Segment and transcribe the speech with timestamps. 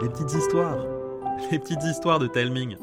[0.00, 0.76] les petites histoires,
[1.52, 2.76] les petites histoires de Telming.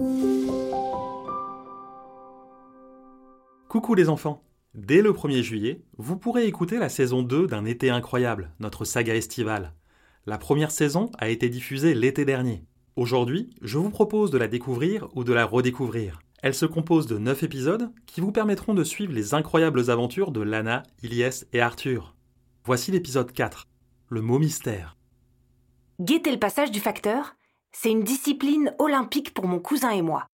[3.68, 4.42] Coucou les enfants
[4.74, 9.16] Dès le 1er juillet, vous pourrez écouter la saison 2 d'un été incroyable, notre saga
[9.16, 9.74] estivale.
[10.26, 12.64] La première saison a été diffusée l'été dernier.
[12.96, 16.20] Aujourd'hui, je vous propose de la découvrir ou de la redécouvrir.
[16.42, 20.42] Elle se compose de 9 épisodes qui vous permettront de suivre les incroyables aventures de
[20.42, 22.16] Lana, Ilyes et Arthur.
[22.64, 23.68] Voici l'épisode 4,
[24.10, 24.95] le mot mystère.
[26.02, 27.36] Guetter le passage du facteur,
[27.72, 30.28] c'est une discipline olympique pour mon cousin et moi.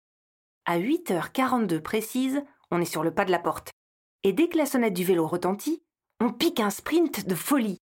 [0.66, 3.70] À 8h42 précise, on est sur le pas de la porte.
[4.24, 5.84] Et dès que la sonnette du vélo retentit,
[6.20, 7.78] on pique un sprint de folie.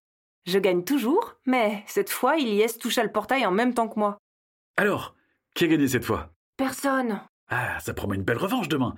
[0.45, 4.17] Je gagne toujours, mais cette fois, Ilyes toucha le portail en même temps que moi.
[4.75, 5.15] Alors,
[5.55, 6.33] qui a gagné cette fois?
[6.57, 7.21] Personne.
[7.49, 8.95] Ah, ça promet une belle revanche demain.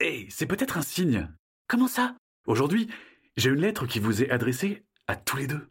[0.00, 1.28] Et c'est peut-être un signe.
[1.68, 2.16] Comment ça?
[2.46, 2.88] Aujourd'hui,
[3.36, 5.68] j'ai une lettre qui vous est adressée à tous les deux.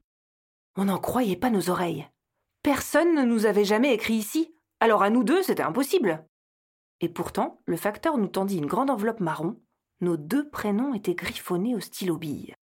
[0.76, 2.08] On n'en croyait pas nos oreilles.
[2.66, 4.56] Personne ne nous avait jamais écrit ici.
[4.80, 6.26] Alors à nous deux, c'était impossible.
[7.00, 9.62] Et pourtant, le facteur nous tendit une grande enveloppe marron
[10.02, 12.56] nos deux prénoms étaient griffonnés au stylo bille.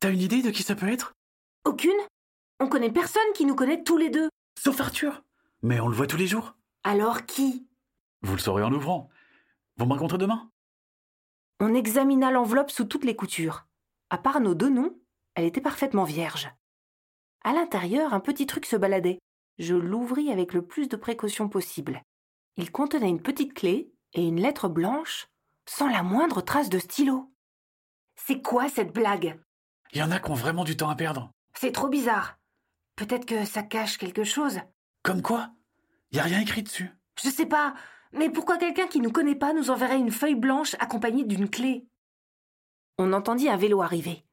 [0.00, 1.12] T'as une idée de qui ça peut être?
[1.66, 2.00] Aucune
[2.60, 4.30] On connaît personne qui nous connaît tous les deux.
[4.58, 5.22] Sauf Arthur.
[5.60, 6.56] Mais on le voit tous les jours.
[6.82, 7.68] Alors qui?
[8.22, 9.10] Vous le saurez en ouvrant.
[9.76, 10.50] Vous me rencontrez demain?
[11.60, 13.66] On examina l'enveloppe sous toutes les coutures.
[14.08, 14.98] À part nos deux noms,
[15.34, 16.50] elle était parfaitement vierge.
[17.44, 19.18] À l'intérieur, un petit truc se baladait.
[19.58, 22.02] Je l'ouvris avec le plus de précaution possible.
[22.56, 25.28] Il contenait une petite clé et une lettre blanche
[25.66, 27.32] sans la moindre trace de stylo.
[28.16, 29.40] C'est quoi cette blague?
[29.92, 31.30] Il y en a qui ont vraiment du temps à perdre.
[31.54, 32.38] C'est trop bizarre.
[32.96, 34.60] Peut-être que ça cache quelque chose.
[35.02, 35.50] Comme quoi?
[36.10, 36.90] Il y a rien écrit dessus.
[37.22, 37.74] Je sais pas,
[38.12, 41.86] mais pourquoi quelqu'un qui nous connaît pas nous enverrait une feuille blanche accompagnée d'une clé?
[42.98, 44.24] On entendit un vélo arriver.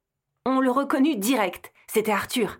[0.45, 1.73] On le reconnut direct.
[1.87, 2.59] C'était Arthur.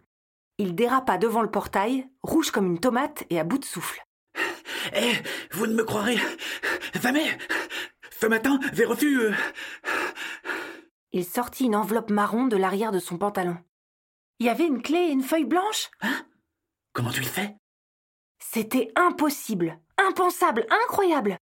[0.60, 4.04] Il dérapa devant le portail, rouge comme une tomate et à bout de souffle.
[4.94, 5.14] Eh,
[5.52, 6.18] vous ne me croirez
[7.02, 7.38] jamais
[8.20, 9.22] ce matin, j'ai reçu.
[9.22, 9.34] Euh,
[11.14, 13.58] Il sortit une enveloppe marron de l'arrière de son pantalon.
[14.40, 15.90] Il y avait une clé et une feuille blanche?
[16.02, 16.26] Hein?
[16.92, 17.56] Comment tu le fais?
[18.40, 21.38] C'était impossible, impensable, incroyable.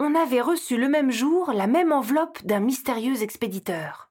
[0.00, 4.10] On avait reçu le même jour la même enveloppe d'un mystérieux expéditeur.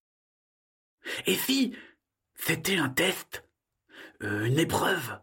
[1.25, 1.75] Et si
[2.35, 3.43] c'était un test?
[4.23, 5.19] Euh, Une épreuve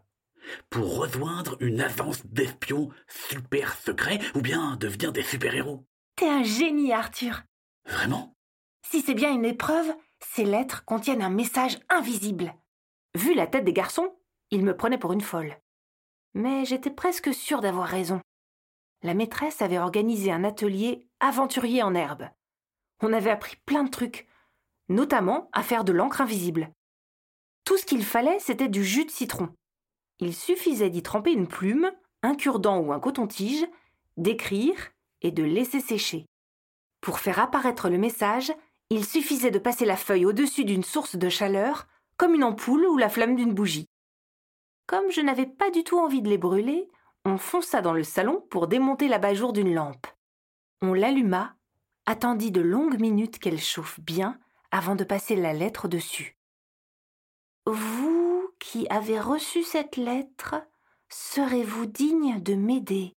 [0.69, 5.85] Pour rejoindre une avance d'espions super secrets ou bien devenir des super-héros
[6.15, 7.41] T'es un génie, Arthur.
[7.85, 8.35] Vraiment?
[8.87, 12.53] Si c'est bien une épreuve, ces lettres contiennent un message invisible.
[13.15, 14.15] Vu la tête des garçons,
[14.51, 15.57] ils me prenaient pour une folle.
[16.33, 18.21] Mais j'étais presque sûre d'avoir raison.
[19.03, 22.29] La maîtresse avait organisé un atelier aventurier en herbe.
[23.01, 24.27] On avait appris plein de trucs,
[24.89, 26.71] notamment à faire de l'encre invisible.
[27.63, 29.49] Tout ce qu'il fallait, c'était du jus de citron.
[30.19, 31.91] Il suffisait d'y tremper une plume,
[32.23, 33.65] un cure-dent ou un coton-tige,
[34.17, 34.91] d'écrire
[35.21, 36.25] et de laisser sécher.
[37.01, 38.53] Pour faire apparaître le message,
[38.89, 42.97] il suffisait de passer la feuille au-dessus d'une source de chaleur, comme une ampoule ou
[42.97, 43.87] la flamme d'une bougie.
[44.85, 46.87] Comme je n'avais pas du tout envie de les brûler,
[47.25, 50.07] on fonça dans le salon pour démonter l'abat-jour d'une lampe.
[50.81, 51.55] On l'alluma,
[52.05, 54.39] attendit de longues minutes qu'elle chauffe bien
[54.71, 56.35] avant de passer la lettre dessus.
[57.65, 60.55] Vous qui avez reçu cette lettre,
[61.09, 63.13] serez-vous digne de m'aider?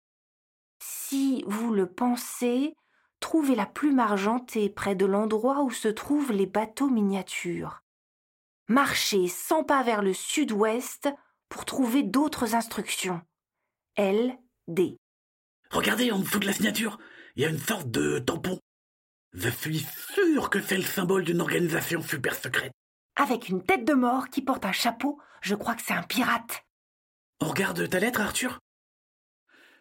[0.81, 2.75] Si vous le pensez,
[3.21, 7.81] trouvez la plume argentée près de l'endroit où se trouvent les bateaux miniatures.
[8.69, 11.09] Marchez cent pas vers le sud-ouest
[11.49, 13.23] pour trouver d'autres instructions.
[13.97, 14.39] L.
[14.69, 14.99] D.
[15.71, 16.99] Regardez en dessous de la signature,
[17.37, 18.59] il y a une sorte de tampon.
[19.33, 22.73] Je suis sûr que c'est le symbole d'une organisation super secrète.
[23.17, 26.65] Avec une tête de mort qui porte un chapeau, je crois que c'est un pirate.
[27.41, 28.59] Regarde ta lettre, Arthur?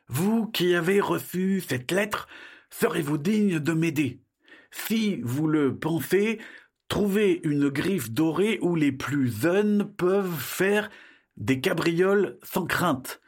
[0.08, 2.28] Vous qui avez reçu cette lettre,
[2.70, 4.22] serez-vous digne de m'aider?
[4.72, 6.40] Si vous le pensez,
[6.90, 10.90] trouvez une griffe dorée où les plus jeunes peuvent faire
[11.38, 13.20] des cabrioles sans crainte.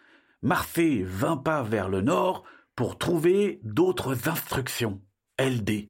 [0.44, 2.44] Marchez vingt pas vers le nord
[2.76, 5.02] pour trouver d'autres instructions.
[5.40, 5.88] LD.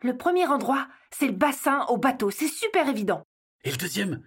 [0.00, 3.24] Le premier endroit, c'est le bassin au bateau, c'est super évident.
[3.64, 4.22] Et le deuxième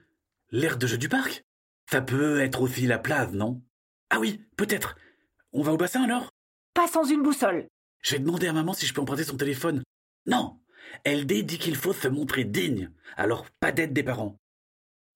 [0.50, 1.44] L'aire de jeu du parc?
[1.90, 3.62] Ça peut être aussi la place, non?
[4.10, 4.98] Ah oui, peut-être.
[5.54, 6.30] On va au bassin alors?
[6.74, 7.68] Pas sans une boussole.
[8.02, 9.82] J'ai demandé à maman si je peux emprunter son téléphone.
[10.26, 10.60] Non
[11.06, 14.36] LD dit qu'il faut se montrer digne, alors pas d'aide des parents.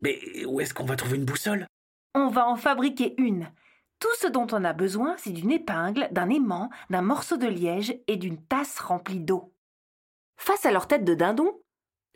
[0.01, 1.67] Mais où est-ce qu'on va trouver une boussole?
[2.13, 3.51] On va en fabriquer une.
[3.99, 7.97] Tout ce dont on a besoin, c'est d'une épingle, d'un aimant, d'un morceau de liège
[8.07, 9.54] et d'une tasse remplie d'eau.
[10.37, 11.61] Face à leur tête de dindon,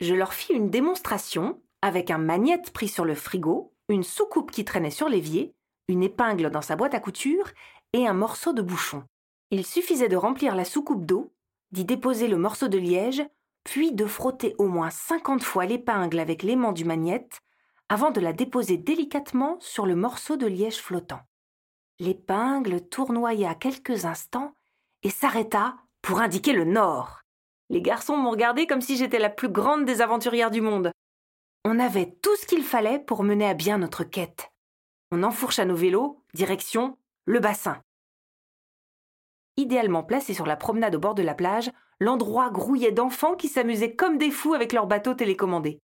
[0.00, 4.64] je leur fis une démonstration avec un magnète pris sur le frigo, une soucoupe qui
[4.64, 5.54] traînait sur l'évier,
[5.88, 7.50] une épingle dans sa boîte à couture
[7.92, 9.04] et un morceau de bouchon.
[9.50, 11.32] Il suffisait de remplir la soucoupe d'eau,
[11.72, 13.24] d'y déposer le morceau de liège,
[13.64, 17.40] puis de frotter au moins cinquante fois l'épingle avec l'aimant du magnète
[17.88, 21.20] avant de la déposer délicatement sur le morceau de liège flottant.
[21.98, 24.54] L'épingle tournoya quelques instants
[25.02, 27.19] et s'arrêta pour indiquer le nord.
[27.70, 30.90] Les garçons m'ont regardé comme si j'étais la plus grande des aventurières du monde.
[31.64, 34.50] On avait tout ce qu'il fallait pour mener à bien notre quête.
[35.12, 37.80] On enfourcha nos vélos, direction le bassin.
[39.56, 41.70] Idéalement placé sur la promenade au bord de la plage,
[42.00, 45.78] l'endroit grouillait d'enfants qui s'amusaient comme des fous avec leurs bateaux télécommandés.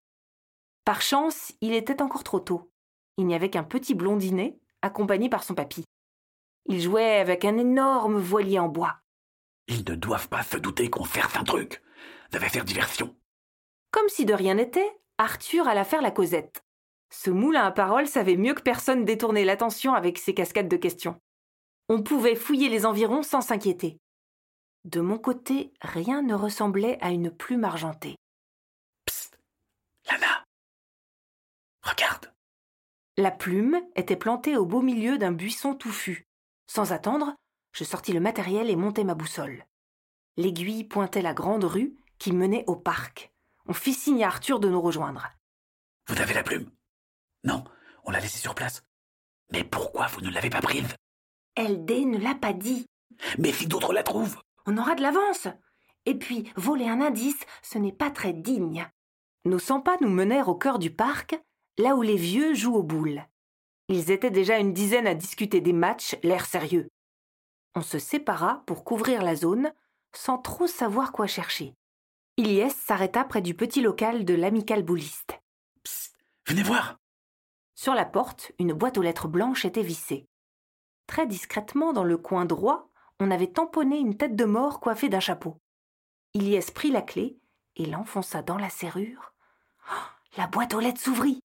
[0.85, 2.71] Par chance, il était encore trop tôt.
[3.17, 5.85] Il n'y avait qu'un petit blondinet, accompagné par son papy.
[6.67, 8.97] Il jouait avec un énorme voilier en bois.
[9.69, 11.83] Ils ne doivent pas se douter qu'on cherche un truc.
[12.33, 13.17] Ça va faire diversion.
[13.91, 16.63] Comme si de rien n'était, Arthur alla faire la causette.
[17.11, 21.21] Ce moulin à paroles savait mieux que personne détourner l'attention avec ses cascades de questions.
[21.89, 23.99] On pouvait fouiller les environs sans s'inquiéter.
[24.85, 28.17] De mon côté, rien ne ressemblait à une plume argentée.
[29.05, 29.39] Psst
[30.11, 30.45] Lana
[31.83, 32.33] Regarde
[33.17, 36.27] La plume était plantée au beau milieu d'un buisson touffu.
[36.69, 37.35] Sans attendre,
[37.77, 39.67] je sortis le matériel et montai ma boussole.
[40.39, 43.33] L'aiguille pointait la grande rue qui menait au parc.
[43.67, 45.31] On fit signe à Arthur de nous rejoindre.
[46.09, 46.71] Vous avez la plume?
[47.45, 47.65] Non,
[48.05, 48.83] on l'a laissée sur place.
[49.53, 50.97] Mais pourquoi vous ne l'avez pas prise?
[51.59, 52.87] LD ne l'a pas dit.
[53.39, 55.49] Mais si d'autres la trouvent On aura de l'avance.
[56.07, 58.89] Et puis, voler un indice, ce n'est pas très digne.
[59.45, 61.39] Nos cent pas nous menèrent au cœur du parc,
[61.77, 63.23] là où les vieux jouent aux boules.
[63.89, 66.89] Ils étaient déjà une dizaine à discuter des matchs, l'air sérieux.
[67.77, 69.71] On se sépara pour couvrir la zone,
[70.15, 71.75] sans trop savoir quoi chercher.
[72.39, 75.39] Ilyes s'arrêta près du petit local de l'amical bouliste.
[75.85, 76.97] Psst Venez voir
[77.75, 80.27] Sur la porte, une boîte aux lettres blanches était vissée.
[81.07, 82.89] Très discrètement, dans le coin droit,
[83.21, 85.61] on avait tamponné une tête de mort coiffée d'un chapeau.
[86.33, 87.39] Ilyes prit la clé
[87.77, 89.35] et l'enfonça dans la serrure.
[89.91, 90.07] Oh,
[90.39, 91.41] la boîte aux lettres s'ouvrit.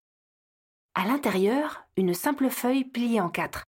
[0.95, 3.65] À l'intérieur, une simple feuille pliée en quatre.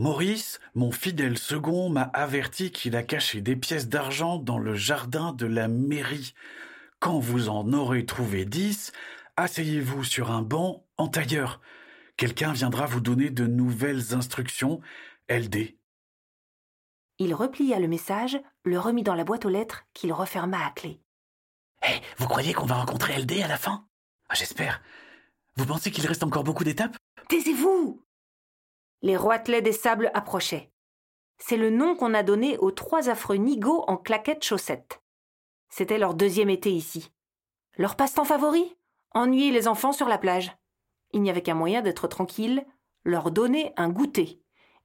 [0.00, 5.34] Maurice, mon fidèle second, m'a averti qu'il a caché des pièces d'argent dans le jardin
[5.34, 6.32] de la mairie.
[7.00, 8.92] Quand vous en aurez trouvé dix,
[9.36, 11.60] asseyez-vous sur un banc en tailleur.
[12.16, 14.80] Quelqu'un viendra vous donner de nouvelles instructions.
[15.28, 15.76] LD.
[17.18, 21.02] Il replia le message, le remit dans la boîte aux lettres qu'il referma à clé.
[21.86, 23.86] Hé, vous croyez qu'on va rencontrer LD à la fin?
[24.30, 24.80] Ah, J'espère.
[25.56, 26.96] Vous pensez qu'il reste encore beaucoup d'étapes?
[27.28, 28.02] Taisez-vous
[29.02, 30.70] les roitelets des sables approchaient.
[31.38, 35.00] C'est le nom qu'on a donné aux trois affreux nigauds en claquettes chaussettes.
[35.70, 37.10] C'était leur deuxième été ici.
[37.76, 38.76] Leur passe-temps favori?
[39.12, 40.52] Ennuyer les enfants sur la plage.
[41.12, 42.64] Il n'y avait qu'un moyen d'être tranquille,
[43.04, 44.40] leur donner un goûter.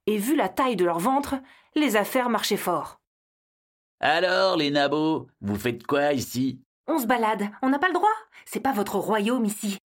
[0.07, 1.35] Et vu la taille de leur ventre,
[1.75, 3.01] les affaires marchaient fort.
[3.99, 6.61] Alors, les nabots, vous faites quoi ici?
[6.87, 8.09] On se balade, on n'a pas le droit.
[8.45, 9.77] C'est pas votre royaume ici.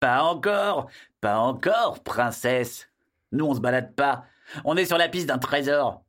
[0.00, 0.88] Pas encore,
[1.20, 2.88] pas encore, princesse.
[3.32, 4.24] Nous, on se balade pas.
[4.64, 6.02] On est sur la piste d'un trésor.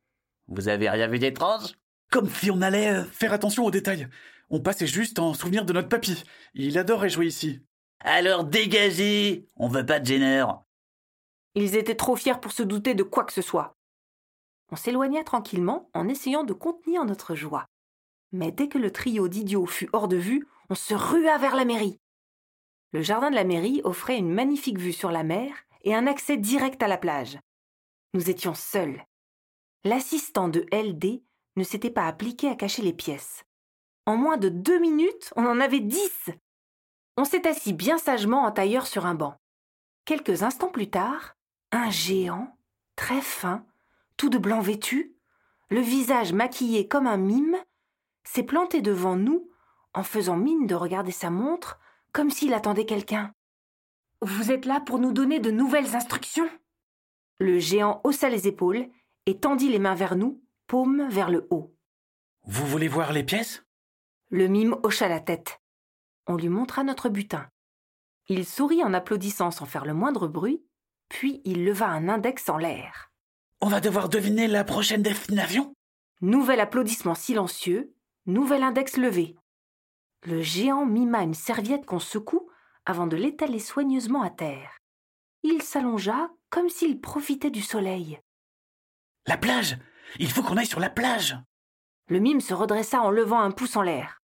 [0.47, 1.73] Vous avez rien vu d'étrange?
[2.11, 4.07] Comme si on allait euh, faire attention aux détails.
[4.49, 6.23] On passait juste en souvenir de notre papy.
[6.55, 7.61] Il adorait jouer ici.
[7.99, 10.63] Alors dégagez On veut pas de gêneurs.
[11.55, 13.75] Ils étaient trop fiers pour se douter de quoi que ce soit.
[14.71, 17.65] On s'éloigna tranquillement en essayant de contenir notre joie.
[18.31, 21.65] Mais dès que le trio d'idiots fut hors de vue, on se rua vers la
[21.65, 21.99] mairie.
[22.91, 26.37] Le jardin de la mairie offrait une magnifique vue sur la mer et un accès
[26.37, 27.39] direct à la plage.
[28.13, 29.05] Nous étions seuls.
[29.83, 31.23] L'assistant de LD
[31.55, 33.43] ne s'était pas appliqué à cacher les pièces.
[34.05, 36.29] En moins de deux minutes, on en avait dix.
[37.17, 39.35] On s'est assis bien sagement en tailleur sur un banc.
[40.05, 41.35] Quelques instants plus tard,
[41.71, 42.57] un géant,
[42.95, 43.65] très fin,
[44.17, 45.15] tout de blanc vêtu,
[45.69, 47.57] le visage maquillé comme un mime,
[48.23, 49.49] s'est planté devant nous
[49.93, 51.79] en faisant mine de regarder sa montre
[52.11, 53.33] comme s'il attendait quelqu'un.
[54.21, 56.49] Vous êtes là pour nous donner de nouvelles instructions
[57.39, 58.89] Le géant haussa les épaules
[59.25, 61.73] et tendit les mains vers nous, paume vers le haut.
[62.43, 63.63] Vous voulez voir les pièces?
[64.29, 65.61] Le mime hocha la tête.
[66.27, 67.49] On lui montra notre butin.
[68.27, 70.65] Il sourit en applaudissant sans faire le moindre bruit,
[71.07, 73.11] puis il leva un index en l'air.
[73.61, 75.73] On va devoir deviner la prochaine destination?
[76.21, 77.95] Nouvel applaudissement silencieux,
[78.25, 79.37] nouvel index levé.
[80.23, 82.48] Le géant mima une serviette qu'on secoue
[82.89, 84.79] avant de l'étaler soigneusement à terre.
[85.43, 88.19] Il s'allongea comme s'il profitait du soleil.
[89.27, 89.77] La plage
[90.17, 91.37] Il faut qu'on aille sur la plage
[92.07, 94.23] Le mime se redressa en levant un pouce en l'air.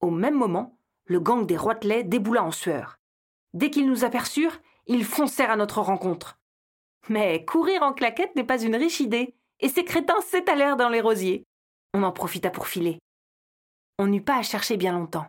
[0.00, 2.96] Au même moment, le gang des roitelets déboula en sueur.
[3.54, 6.36] Dès qu'ils nous aperçurent, ils foncèrent à notre rencontre.
[7.08, 11.00] Mais courir en claquette n'est pas une riche idée, et ces crétins s'étalèrent dans les
[11.00, 11.44] rosiers.
[11.94, 12.98] On en profita pour filer.
[14.00, 15.28] On n'eut pas à chercher bien longtemps.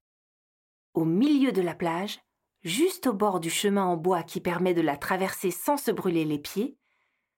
[0.95, 2.19] Au milieu de la plage,
[2.63, 6.25] juste au bord du chemin en bois qui permet de la traverser sans se brûler
[6.25, 6.77] les pieds,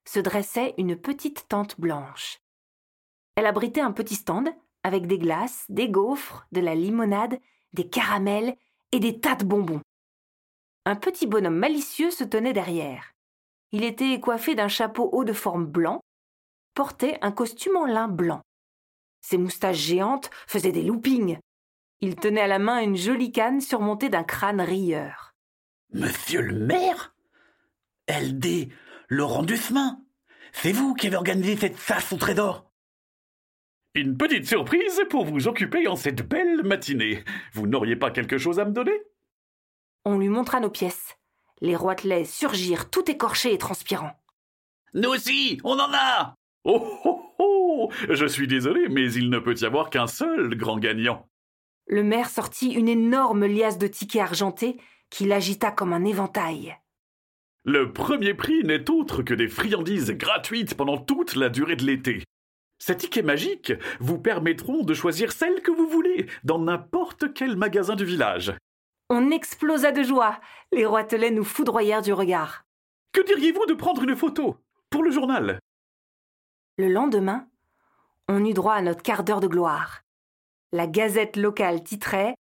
[0.06, 2.40] se dressait une petite tente blanche.
[3.36, 4.50] Elle abritait un petit stand
[4.84, 7.40] avec des glaces, des gaufres, de la limonade,
[7.74, 8.56] des caramels
[8.92, 9.82] et des tas de bonbons.
[10.86, 13.14] Un petit bonhomme malicieux se tenait derrière.
[13.72, 16.02] Il était coiffé d'un chapeau haut de forme blanc,
[16.76, 18.42] portait un costume en lin blanc.
[19.22, 21.40] Ses moustaches géantes faisaient des loopings.
[22.06, 25.36] Il tenait à la main une jolie canne surmontée d'un crâne rieur.
[25.94, 27.16] Monsieur le maire?
[28.10, 28.68] LD
[29.08, 30.02] Laurent Dusmin
[30.52, 32.70] C'est vous qui avez organisé cette chasse au trésor
[33.96, 37.24] Une petite surprise pour vous occuper en cette belle matinée.
[37.54, 39.02] Vous n'auriez pas quelque chose à me donner?
[40.04, 41.16] On lui montra nos pièces.
[41.62, 44.20] Les roitelets surgirent tout écorchés et transpirants.
[44.94, 49.56] Nous aussi, on en a Oh oh oh Je suis désolé, mais il ne peut
[49.56, 51.30] y avoir qu'un seul grand gagnant.
[51.88, 54.78] Le maire sortit une énorme liasse de tickets argentés
[55.10, 56.78] qu'il agita comme un éventail.
[57.66, 62.24] Le premier prix n'est autre que des friandises gratuites pendant toute la durée de l'été.
[62.80, 67.96] Ces tickets magiques vous permettront de choisir celle que vous voulez dans n'importe quel magasin
[67.96, 68.54] du village.
[69.10, 70.40] On explosa de joie.
[70.74, 72.66] Les roitelets nous foudroyèrent du regard.
[73.14, 74.58] Que diriez-vous de prendre une photo
[74.90, 75.60] pour le journal?
[76.78, 77.48] Le lendemain,
[78.28, 80.03] on eut droit à notre quart d'heure de gloire.
[80.76, 82.34] La gazette locale titrait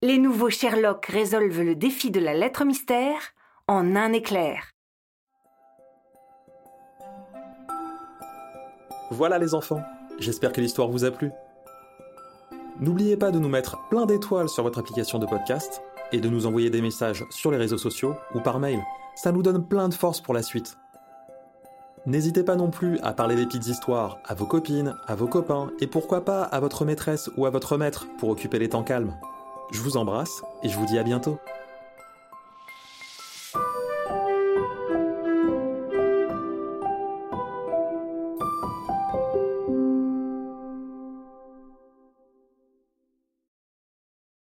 [0.00, 3.20] Les nouveaux Sherlock résolvent le défi de la lettre mystère
[3.66, 4.70] en un éclair.
[9.10, 9.82] Voilà les enfants,
[10.18, 11.30] j'espère que l'histoire vous a plu.
[12.80, 16.46] N'oubliez pas de nous mettre plein d'étoiles sur votre application de podcast et de nous
[16.46, 18.82] envoyer des messages sur les réseaux sociaux ou par mail.
[19.14, 20.78] Ça nous donne plein de force pour la suite.
[22.08, 25.70] N'hésitez pas non plus à parler des petites histoires à vos copines, à vos copains
[25.78, 29.14] et pourquoi pas à votre maîtresse ou à votre maître pour occuper les temps calmes.
[29.72, 31.38] Je vous embrasse et je vous dis à bientôt.